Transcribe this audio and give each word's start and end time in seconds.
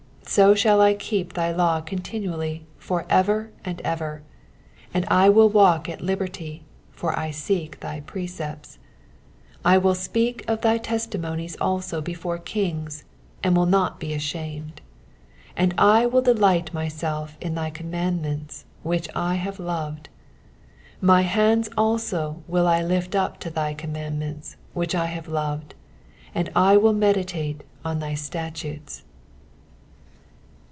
44 0.23 0.33
So 0.33 0.55
shall 0.55 0.79
I 0.79 0.93
keep 0.93 1.33
thy 1.33 1.51
law 1.51 1.81
continually 1.81 2.65
for 2.77 3.05
ever 3.09 3.51
and 3.65 3.81
ever. 3.81 4.21
45 4.93 4.93
And 4.93 5.05
I 5.11 5.27
will 5.27 5.49
walk 5.49 5.89
at 5.89 5.99
liberty: 5.99 6.63
for 6.93 7.17
I 7.19 7.31
seek 7.31 7.81
thy 7.81 7.99
precepts, 7.99 8.79
46 9.63 9.65
I 9.65 9.77
will 9.77 9.95
speak 9.95 10.45
of 10.47 10.61
thy 10.61 10.77
testimonies 10.77 11.57
also 11.59 11.99
before 11.99 12.37
kings, 12.37 13.03
and 13.43 13.57
will 13.57 13.65
not 13.65 13.99
be 13.99 14.13
ashamed. 14.13 14.79
47 15.55 15.55
And 15.57 15.73
I 15.77 16.05
will 16.05 16.21
delight 16.21 16.73
myself 16.73 17.35
in 17.41 17.55
thy 17.55 17.69
commandments, 17.69 18.63
which 18.83 19.09
I 19.13 19.35
have 19.35 19.59
loved. 19.59 20.07
48 21.01 21.03
My 21.07 21.21
hands 21.23 21.67
also 21.77 22.41
will 22.47 22.67
I 22.69 22.81
lift 22.81 23.15
up 23.15 23.33
unto 23.33 23.49
thy 23.49 23.73
commandments, 23.73 24.55
which 24.71 24.95
I 24.95 25.07
have 25.07 25.27
loved; 25.27 25.75
and 26.33 26.49
I 26.55 26.77
will 26.77 26.93
meditate 26.93 27.65
in 27.85 27.99
thy 27.99 28.13
statutes. 28.13 29.03